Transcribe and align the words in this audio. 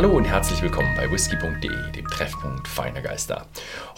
Hallo 0.00 0.16
und 0.16 0.24
herzlich 0.24 0.62
willkommen 0.62 0.94
bei 0.96 1.12
whisky.de, 1.12 1.92
dem 1.94 2.08
Treffpunkt 2.08 2.66
feiner 2.66 3.02
Geister. 3.02 3.44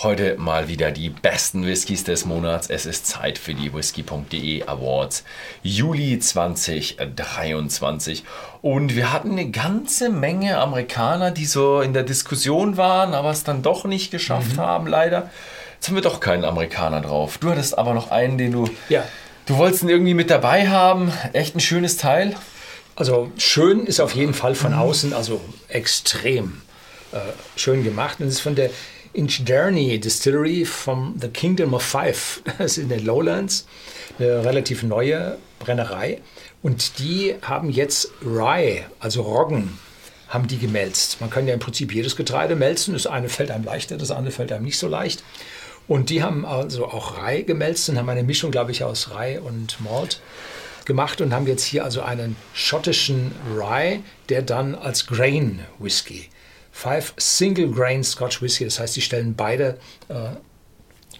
Heute 0.02 0.36
mal 0.36 0.66
wieder 0.66 0.90
die 0.90 1.10
besten 1.10 1.64
Whiskys 1.64 2.02
des 2.02 2.24
Monats. 2.24 2.68
Es 2.68 2.86
ist 2.86 3.06
Zeit 3.06 3.38
für 3.38 3.54
die 3.54 3.72
whisky.de 3.72 4.66
Awards 4.66 5.22
Juli 5.62 6.18
2023. 6.18 8.24
Und 8.62 8.96
wir 8.96 9.12
hatten 9.12 9.30
eine 9.30 9.52
ganze 9.52 10.08
Menge 10.08 10.58
Amerikaner, 10.58 11.30
die 11.30 11.46
so 11.46 11.80
in 11.80 11.92
der 11.92 12.02
Diskussion 12.02 12.76
waren, 12.76 13.14
aber 13.14 13.30
es 13.30 13.44
dann 13.44 13.62
doch 13.62 13.84
nicht 13.84 14.10
geschafft 14.10 14.56
mhm. 14.56 14.60
haben, 14.60 14.88
leider. 14.88 15.30
Jetzt 15.74 15.86
haben 15.86 15.94
wir 15.94 16.02
doch 16.02 16.18
keinen 16.18 16.44
Amerikaner 16.44 17.00
drauf. 17.00 17.38
Du 17.38 17.48
hattest 17.48 17.78
aber 17.78 17.94
noch 17.94 18.10
einen, 18.10 18.38
den 18.38 18.50
du. 18.50 18.68
Ja. 18.88 19.04
Du 19.46 19.56
wolltest 19.56 19.84
ihn 19.84 19.88
irgendwie 19.88 20.14
mit 20.14 20.30
dabei 20.30 20.68
haben. 20.68 21.12
Echt 21.32 21.54
ein 21.54 21.60
schönes 21.60 21.96
Teil. 21.96 22.34
Also 22.94 23.32
schön 23.38 23.86
ist 23.86 24.00
auf 24.00 24.14
jeden 24.14 24.34
Fall 24.34 24.54
von 24.54 24.74
außen, 24.74 25.12
also 25.12 25.40
extrem 25.68 26.60
äh, 27.12 27.18
schön 27.56 27.84
gemacht. 27.84 28.20
Und 28.20 28.26
es 28.26 28.34
ist 28.34 28.40
von 28.40 28.54
der 28.54 28.70
Inchdarney 29.14 29.98
Distillery 29.98 30.64
vom 30.64 31.16
The 31.20 31.28
Kingdom 31.28 31.74
of 31.74 31.82
Five. 31.82 32.42
Das 32.58 32.72
ist 32.72 32.78
in 32.78 32.88
den 32.88 33.04
Lowlands. 33.04 33.66
Eine 34.18 34.44
relativ 34.44 34.82
neue 34.82 35.38
Brennerei. 35.58 36.20
Und 36.62 36.98
die 36.98 37.34
haben 37.42 37.70
jetzt 37.70 38.10
Rye, 38.24 38.84
also 39.00 39.22
Roggen, 39.22 39.78
haben 40.28 40.46
die 40.46 40.58
gemälzt. 40.58 41.20
Man 41.20 41.30
kann 41.30 41.46
ja 41.46 41.54
im 41.54 41.60
Prinzip 41.60 41.92
jedes 41.92 42.14
Getreide 42.16 42.56
melzen. 42.56 42.94
Das 42.94 43.06
eine 43.06 43.28
fällt 43.28 43.50
einem 43.50 43.64
leichter, 43.64 43.96
das 43.96 44.10
andere 44.10 44.32
fällt 44.32 44.52
einem 44.52 44.64
nicht 44.64 44.78
so 44.78 44.88
leicht. 44.88 45.24
Und 45.88 46.10
die 46.10 46.22
haben 46.22 46.46
also 46.46 46.86
auch 46.86 47.18
Rye 47.18 47.42
gemälzt 47.42 47.88
und 47.88 47.98
haben 47.98 48.08
eine 48.08 48.22
Mischung, 48.22 48.50
glaube 48.50 48.70
ich, 48.70 48.84
aus 48.84 49.10
Rye 49.14 49.38
und 49.38 49.80
Malt 49.80 50.20
gemacht 50.86 51.20
und 51.20 51.32
haben 51.32 51.46
jetzt 51.46 51.64
hier 51.64 51.84
also 51.84 52.02
einen 52.02 52.36
schottischen 52.54 53.32
Rye, 53.54 54.00
der 54.28 54.42
dann 54.42 54.74
als 54.74 55.06
Grain 55.06 55.60
Whisky, 55.78 56.28
Five 56.70 57.14
Single 57.18 57.70
Grain 57.70 58.02
Scotch 58.02 58.42
Whisky, 58.42 58.64
das 58.64 58.78
heißt, 58.78 58.94
sie 58.94 59.02
stellen 59.02 59.34
beide 59.34 59.78
äh, 60.08 60.30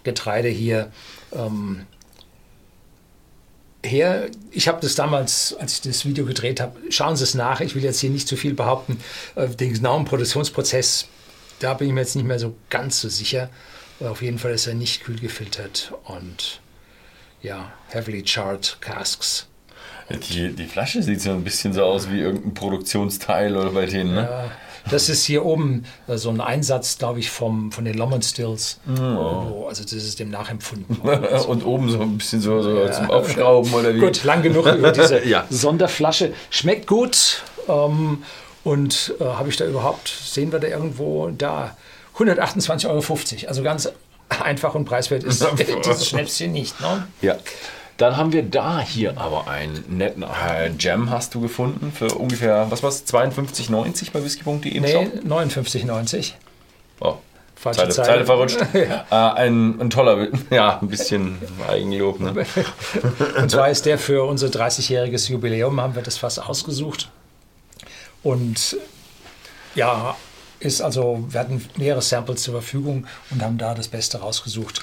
Getreide 0.05 0.49
hier 0.49 0.91
ähm, 1.33 1.87
her. 3.85 4.29
Ich 4.51 4.69
habe 4.69 4.81
das 4.81 4.95
damals, 4.95 5.55
als 5.55 5.75
ich 5.75 5.81
das 5.83 6.05
Video 6.05 6.25
gedreht 6.25 6.61
habe, 6.61 6.79
schauen 6.91 7.17
Sie 7.17 7.25
es 7.25 7.35
nach. 7.35 7.61
Ich 7.61 7.75
will 7.75 7.85
jetzt 7.85 8.01
hier 8.01 8.11
nicht 8.11 8.29
zu 8.29 8.37
viel 8.37 8.55
behaupten. 8.55 8.99
Äh, 9.35 9.49
den 9.49 9.73
genauen 9.73 10.05
Produktionsprozess, 10.05 11.09
da 11.59 11.75
bin 11.75 11.89
ich 11.89 11.95
mir 11.95 12.01
jetzt 12.01 12.17
nicht 12.17 12.27
mehr 12.27 12.39
so 12.39 12.55
ganz 12.71 13.01
so 13.01 13.09
sicher. 13.09 13.51
Auf 14.01 14.23
jeden 14.23 14.39
Fall 14.39 14.53
ist 14.53 14.67
er 14.67 14.75
nicht 14.75 15.05
kühl 15.05 15.21
gefiltert 15.21 15.93
und 16.05 16.61
ja, 17.41 17.73
heavily 17.89 18.27
charred 18.27 18.79
casks. 18.81 19.47
Die, 20.31 20.53
die 20.53 20.67
Flasche 20.67 21.03
sieht 21.03 21.21
so 21.21 21.31
ein 21.31 21.45
bisschen 21.45 21.73
so 21.73 21.85
aus 21.85 22.11
wie 22.11 22.21
irgendein 22.21 22.55
Produktionsteil 22.55 23.57
oder 23.57 23.71
bei 23.71 23.87
denen, 23.87 24.15
ne? 24.15 24.29
Ja, 24.31 24.51
das 24.91 25.09
ist 25.09 25.25
hier 25.25 25.45
oben 25.45 25.85
äh, 26.09 26.17
so 26.17 26.31
ein 26.31 26.41
Einsatz, 26.41 26.99
glaube 26.99 27.21
ich, 27.21 27.31
vom, 27.31 27.71
von 27.73 27.85
den 27.85 27.97
Lomond 27.97 28.25
Stills. 28.25 28.79
Oh. 28.89 29.67
Also 29.69 29.85
das 29.85 29.93
ist 29.93 30.19
dem 30.19 30.31
nachempfunden. 30.31 30.97
Und 31.49 31.65
oben 31.65 31.89
so 31.91 32.01
ein 32.01 32.19
bisschen 32.19 32.41
so, 32.41 32.63
so 32.63 32.77
ja. 32.77 32.93
zum 32.93 33.11
Aufschrauben 33.11 33.73
oder 33.73 33.95
wie? 33.95 34.01
Gut, 34.01 34.25
lang 34.25 34.43
genug 34.43 34.67
über 34.67 34.93
diese 34.93 35.25
ja. 35.27 35.47
Sonderflasche. 35.51 36.33
Schmeckt 36.51 36.87
gut. 36.87 37.43
Ähm, 37.69 38.25
und 38.65 39.15
äh, 39.21 39.25
habe 39.25 39.49
ich 39.49 39.57
da 39.57 39.67
überhaupt, 39.67 40.09
sehen 40.09 40.53
wir 40.53 40.59
da 40.59 40.69
irgendwo 40.69 41.31
da, 41.31 41.77
128,50 42.17 42.89
Euro. 42.89 43.49
Also 43.49 43.63
ganz 43.63 43.91
einfach 44.29 44.75
und 44.75 44.85
preiswert 44.85 45.25
ist 45.25 45.45
dieses 45.85 46.09
Schnäpschen 46.09 46.53
nicht. 46.53 46.81
Ne? 46.81 47.07
Ja. 47.23 47.37
Dann 47.97 48.17
haben 48.17 48.33
wir 48.33 48.43
da 48.43 48.81
hier 48.81 49.19
aber 49.19 49.49
einen 49.49 49.85
netten 49.89 50.23
äh, 50.23 50.71
Gem 50.71 51.11
hast 51.11 51.35
du 51.35 51.41
gefunden 51.41 51.93
für 51.93 52.15
ungefähr, 52.15 52.67
was 52.71 52.83
war 52.83 52.89
es, 52.91 53.07
52,90 53.07 54.13
bei 54.13 54.25
whisky.de 54.25 54.71
im 54.73 54.83
nee, 54.83 55.09
59,90. 55.27 56.33
Oh, 57.01 57.17
Falsche 57.63 57.81
Zeile, 57.81 57.93
Zeile. 57.93 58.09
Zeile 58.09 58.27
verrutscht. 58.27 58.59
ja. 58.75 59.07
äh, 59.11 59.35
ein, 59.41 59.81
ein 59.81 59.91
toller, 59.91 60.27
ja, 60.51 60.81
ein 60.81 60.89
bisschen 60.89 61.39
Eigenlob. 61.69 62.19
Ne? 62.19 62.45
Und 63.39 63.51
zwar 63.51 63.71
ist 63.71 63.87
der 63.87 63.99
für 63.99 64.25
unser 64.25 64.49
30-jähriges 64.49 65.31
Jubiläum, 65.31 65.81
haben 65.81 65.95
wir 65.95 66.03
das 66.03 66.17
fast 66.17 66.43
ausgesucht. 66.43 67.09
Und 68.25 68.77
ja, 69.77 70.17
ist 70.59 70.81
also, 70.81 71.25
wir 71.29 71.39
hatten 71.39 71.65
mehrere 71.77 72.03
Samples 72.03 72.43
zur 72.43 72.55
Verfügung 72.55 73.07
und 73.31 73.43
haben 73.43 73.59
da 73.59 73.75
das 73.75 73.87
Beste 73.87 74.19
rausgesucht. 74.19 74.83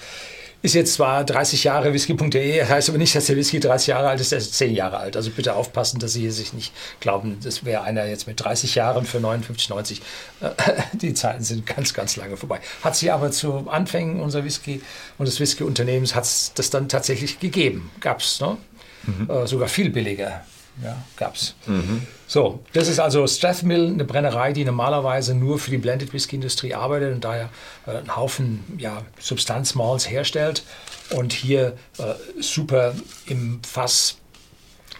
Ist 0.61 0.75
jetzt 0.75 0.95
zwar 0.95 1.23
30 1.23 1.63
Jahre 1.63 1.93
whisky.de, 1.93 2.65
heißt 2.65 2.89
aber 2.89 2.97
nicht, 2.97 3.15
dass 3.15 3.27
der 3.27 3.37
Whisky 3.37 3.61
30 3.61 3.87
Jahre 3.87 4.09
alt 4.09 4.19
ist, 4.19 4.33
er 4.33 4.39
ist 4.39 4.53
10 4.55 4.75
Jahre 4.75 4.97
alt. 4.97 5.15
Also 5.15 5.31
bitte 5.31 5.55
aufpassen, 5.55 5.99
dass 5.99 6.11
Sie 6.13 6.29
sich 6.31 6.51
nicht 6.51 6.73
glauben, 6.99 7.37
das 7.41 7.63
wäre 7.63 7.83
einer 7.83 8.05
jetzt 8.05 8.27
mit 8.27 8.43
30 8.43 8.75
Jahren 8.75 9.05
für 9.05 9.19
59,90. 9.19 10.01
Die 10.93 11.13
Zeiten 11.13 11.43
sind 11.45 11.65
ganz, 11.65 11.93
ganz 11.93 12.17
lange 12.17 12.35
vorbei. 12.35 12.59
Hat 12.83 12.95
sie 12.97 13.09
aber 13.09 13.31
zu 13.31 13.69
Anfängen 13.69 14.19
unserer 14.19 14.43
Whisky 14.43 14.81
und 15.17 15.27
des 15.27 15.39
Whisky-Unternehmens 15.39 16.13
hat 16.13 16.25
es 16.25 16.51
das 16.55 16.69
dann 16.69 16.89
tatsächlich 16.89 17.39
gegeben. 17.39 17.89
Gab 18.01 18.19
es, 18.19 18.41
ne? 18.41 18.57
Mhm. 19.03 19.29
Äh, 19.29 19.47
sogar 19.47 19.69
viel 19.69 19.89
billiger 19.89 20.43
ja, 20.83 20.97
gab 21.17 21.35
es. 21.35 21.55
Mhm. 21.65 22.05
So, 22.27 22.63
das 22.73 22.87
ist 22.87 22.99
also 22.99 23.25
Strathmill, 23.25 23.87
eine 23.87 24.05
Brennerei, 24.05 24.53
die 24.53 24.63
normalerweise 24.63 25.33
nur 25.33 25.59
für 25.59 25.71
die 25.71 25.77
Blended 25.77 26.13
Whisky 26.13 26.35
Industrie 26.35 26.73
arbeitet 26.73 27.13
und 27.13 27.23
daher 27.23 27.49
äh, 27.85 27.91
einen 27.91 28.15
Haufen 28.15 28.63
ja, 28.77 29.03
Substanzmalls 29.19 30.09
herstellt 30.09 30.63
und 31.11 31.33
hier 31.33 31.77
äh, 31.97 32.13
super 32.41 32.93
im 33.25 33.61
Fass, 33.63 34.17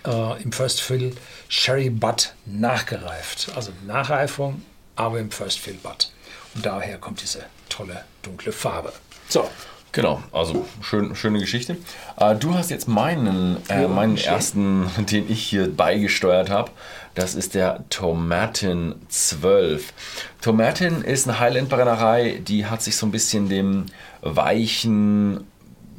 äh, 0.06 0.42
im 0.42 0.52
First 0.52 0.82
Fill 0.82 1.16
Sherry 1.48 1.90
Butt 1.90 2.34
nachgereift. 2.46 3.52
Also 3.56 3.72
Nachreifung, 3.86 4.64
aber 4.96 5.20
im 5.20 5.32
First 5.32 5.60
Fill 5.60 5.76
Butt. 5.76 6.12
Und 6.56 6.66
daher 6.66 6.98
kommt 6.98 7.22
diese 7.22 7.44
tolle 7.70 8.04
dunkle 8.24 8.52
Farbe. 8.52 8.92
So, 9.28 9.50
Genau, 9.92 10.22
also 10.32 10.68
schön, 10.82 11.16
schöne 11.16 11.40
Geschichte. 11.40 11.78
Äh, 12.18 12.36
du 12.36 12.54
hast 12.54 12.70
jetzt 12.70 12.88
meinen, 12.88 13.58
äh, 13.70 13.88
meinen 13.88 14.18
ersten, 14.18 14.86
den 14.98 15.30
ich 15.32 15.42
hier 15.42 15.76
beigesteuert 15.76 16.50
habe. 16.50 16.72
Das 17.16 17.34
ist 17.34 17.56
der 17.56 17.84
Tomatin 17.90 18.96
12. 19.10 19.92
Tomatin 20.42 21.02
ist 21.02 21.28
eine 21.28 21.40
Highland-Brennerei, 21.40 22.40
die 22.48 22.68
hat 22.68 22.84
sich 22.84 22.98
so 22.98 23.08
ein 23.08 23.12
bisschen 23.12 23.50
dem 23.50 23.88
weichen 24.22 25.46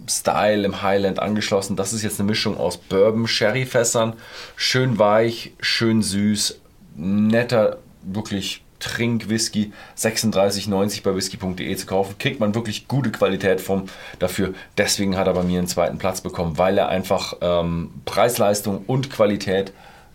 Style 0.09 0.65
im 0.65 0.83
Highland 0.83 1.19
angeschlossen. 1.19 1.77
Das 1.77 1.93
ist 1.93 2.03
jetzt 2.03 2.21
eine 2.21 2.29
Mischung 2.29 2.57
aus 2.57 2.77
Bourbon-Sherry-Fässern. 2.77 4.15
Schön 4.55 4.99
weich, 4.99 5.53
schön 5.61 6.03
süß, 6.03 6.61
netter, 6.97 7.79
wirklich 8.03 8.63
Trinkwhisky 8.81 9.73
36,90 9.97 11.03
bei 11.03 11.15
whisky.de 11.15 11.77
zu 11.77 11.87
kaufen. 11.87 12.17
Kriegt 12.19 12.41
man 12.41 12.55
wirklich 12.55 12.89
gute 12.89 13.11
Qualität 13.11 13.61
vom 13.61 13.85
dafür. 14.19 14.55
Deswegen 14.77 15.17
hat 15.17 15.27
er 15.27 15.35
bei 15.35 15.43
mir 15.43 15.59
einen 15.59 15.69
zweiten 15.69 15.99
Platz 15.99 16.21
bekommen, 16.21 16.59
weil 16.59 16.77
er 16.79 16.89
einfach 16.89 17.35
ähm, 17.41 17.93
Preis-Leistung 18.05 18.85
und 18.87 19.11
Qualität 19.11 19.73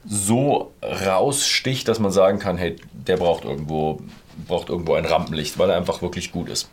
so 0.08 0.72
raussticht, 0.84 1.88
dass 1.88 2.00
man 2.00 2.12
sagen 2.12 2.40
kann, 2.40 2.58
hey, 2.58 2.76
der 2.94 3.18
braucht 3.18 3.46
irgendwo, 3.46 4.02
braucht 4.48 4.70
irgendwo 4.70 4.94
ein 4.96 5.06
Rampenlicht, 5.06 5.58
weil 5.58 5.70
er 5.70 5.78
einfach 5.78 6.02
wirklich 6.02 6.32
gut 6.32 6.50
ist. 6.50 6.70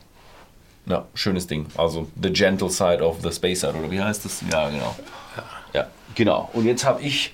Ja, 0.86 1.06
schönes 1.14 1.46
Ding. 1.46 1.66
Also 1.76 2.08
The 2.20 2.32
Gentle 2.32 2.68
Side 2.68 3.02
of 3.02 3.18
the 3.22 3.30
Space 3.30 3.60
Side, 3.60 3.74
oder 3.74 3.90
wie 3.90 4.02
heißt 4.02 4.24
das? 4.24 4.42
Ja, 4.50 4.68
genau. 4.68 4.96
Ja, 5.72 5.86
genau. 6.14 6.50
Und 6.52 6.66
jetzt 6.66 6.84
habe 6.84 7.00
ich 7.02 7.32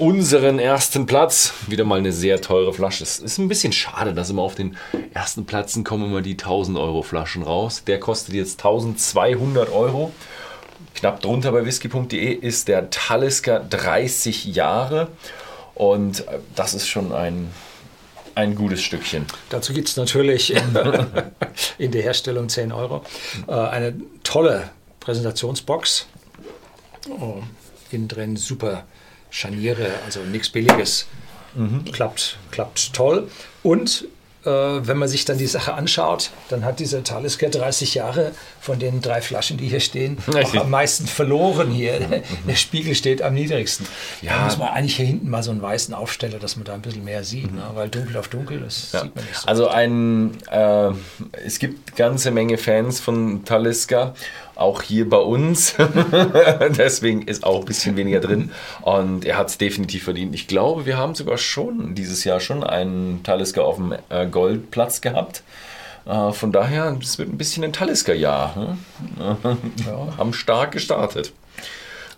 unseren 0.00 0.58
ersten 0.58 1.04
Platz. 1.04 1.52
Wieder 1.66 1.84
mal 1.84 1.98
eine 1.98 2.12
sehr 2.12 2.40
teure 2.40 2.72
Flasche. 2.72 3.04
Es 3.04 3.18
ist 3.18 3.38
ein 3.38 3.48
bisschen 3.48 3.72
schade, 3.72 4.14
dass 4.14 4.30
immer 4.30 4.42
auf 4.42 4.54
den 4.54 4.76
ersten 5.12 5.44
Plätzen 5.44 5.84
kommen 5.84 6.06
immer 6.06 6.22
die 6.22 6.32
1000 6.32 6.78
Euro 6.78 7.02
Flaschen 7.02 7.42
raus. 7.42 7.84
Der 7.86 8.00
kostet 8.00 8.34
jetzt 8.34 8.60
1200 8.60 9.70
Euro. 9.70 10.12
Knapp 10.94 11.20
drunter 11.20 11.52
bei 11.52 11.66
whisky.de 11.66 12.32
ist 12.32 12.68
der 12.68 12.88
Talisker 12.88 13.60
30 13.60 14.46
Jahre. 14.46 15.08
Und 15.74 16.26
äh, 16.28 16.38
das 16.56 16.72
ist 16.72 16.88
schon 16.88 17.12
ein, 17.12 17.50
ein 18.34 18.54
gutes 18.54 18.82
Stückchen. 18.82 19.26
Dazu 19.50 19.74
gibt 19.74 19.88
es 19.88 19.96
natürlich 19.98 20.54
in 21.78 21.92
der 21.92 22.02
Herstellung 22.02 22.48
10 22.48 22.72
Euro. 22.72 23.04
Äh, 23.46 23.52
eine 23.52 23.94
tolle 24.24 24.70
Präsentationsbox. 25.00 26.06
Oh, 27.10 27.42
innen 27.90 28.08
drin 28.08 28.36
super 28.36 28.84
Scharniere, 29.30 29.88
also 30.04 30.20
nichts 30.20 30.50
Billiges. 30.50 31.06
Mhm. 31.54 31.84
Klappt, 31.92 32.38
klappt 32.50 32.92
toll. 32.92 33.28
Und 33.62 34.06
äh, 34.44 34.48
wenn 34.48 34.96
man 34.96 35.08
sich 35.08 35.26
dann 35.26 35.36
die 35.36 35.46
Sache 35.46 35.74
anschaut, 35.74 36.30
dann 36.48 36.64
hat 36.64 36.80
dieser 36.80 37.04
Talisker 37.04 37.50
30 37.50 37.94
Jahre 37.94 38.32
von 38.58 38.78
den 38.78 39.02
drei 39.02 39.20
Flaschen, 39.20 39.58
die 39.58 39.68
hier 39.68 39.80
stehen, 39.80 40.16
am 40.56 40.70
meisten 40.70 41.06
verloren 41.06 41.70
hier. 41.70 42.00
Mhm. 42.00 42.22
Der 42.48 42.54
Spiegel 42.54 42.94
steht 42.94 43.20
am 43.20 43.34
niedrigsten. 43.34 43.86
Ja. 44.22 44.38
Da 44.38 44.44
muss 44.44 44.56
man 44.56 44.68
eigentlich 44.68 44.96
hier 44.96 45.06
hinten 45.06 45.28
mal 45.28 45.42
so 45.42 45.50
einen 45.50 45.60
weißen 45.60 45.92
Aufsteller, 45.92 46.38
dass 46.38 46.56
man 46.56 46.64
da 46.64 46.74
ein 46.74 46.80
bisschen 46.80 47.04
mehr 47.04 47.22
sieht, 47.22 47.50
mhm. 47.50 47.58
ne? 47.58 47.64
weil 47.74 47.88
dunkel 47.90 48.16
auf 48.16 48.28
dunkel, 48.28 48.60
das 48.60 48.92
ja. 48.92 49.02
sieht 49.02 49.14
man 49.14 49.24
nicht 49.24 49.36
so. 49.36 49.46
Also 49.46 49.68
ein, 49.68 50.38
äh, 50.50 50.90
es 51.44 51.58
gibt 51.58 51.96
ganze 51.96 52.30
Menge 52.30 52.56
Fans 52.56 52.98
von 52.98 53.44
Talisker. 53.44 54.14
Auch 54.60 54.82
hier 54.82 55.08
bei 55.08 55.18
uns. 55.18 55.74
Deswegen 56.78 57.22
ist 57.22 57.44
auch 57.44 57.60
ein 57.60 57.64
bisschen 57.64 57.96
weniger 57.96 58.20
drin. 58.20 58.50
Und 58.82 59.24
er 59.24 59.36
hat 59.38 59.48
es 59.48 59.58
definitiv 59.58 60.04
verdient. 60.04 60.34
Ich 60.34 60.46
glaube, 60.46 60.86
wir 60.86 60.98
haben 60.98 61.14
sogar 61.14 61.38
schon 61.38 61.94
dieses 61.94 62.24
Jahr 62.24 62.40
schon 62.40 62.62
einen 62.64 63.22
Talisker 63.22 63.64
auf 63.64 63.76
dem 63.76 63.94
äh, 64.08 64.26
Goldplatz 64.26 65.00
gehabt. 65.00 65.42
Äh, 66.06 66.32
von 66.32 66.52
daher, 66.52 66.96
es 67.00 67.18
wird 67.18 67.28
ein 67.28 67.38
bisschen 67.38 67.64
ein 67.64 67.72
Talisker-Jahr. 67.72 68.54
Hm? 68.56 68.78
Ja. 69.86 70.16
Haben 70.18 70.32
stark 70.32 70.72
gestartet. 70.72 71.32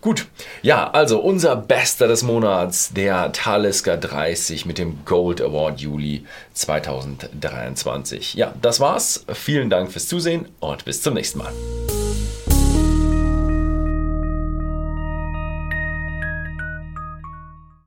Gut, 0.03 0.25
ja, 0.61 0.89
also 0.91 1.21
unser 1.21 1.55
Bester 1.55 2.09
des 2.09 2.23
Monats, 2.23 2.91
der 2.93 3.31
Talisker 3.31 3.95
30 3.95 4.65
mit 4.65 4.77
dem 4.77 5.05
Gold 5.05 5.41
Award 5.41 5.79
Juli 5.79 6.25
2023. 6.55 8.33
Ja, 8.33 8.53
das 8.61 8.81
war's. 8.81 9.23
Vielen 9.31 9.69
Dank 9.69 9.93
fürs 9.93 10.09
Zusehen 10.09 10.49
und 10.59 10.83
bis 10.83 11.01
zum 11.01 11.13
nächsten 11.13 11.39
Mal. 11.39 11.53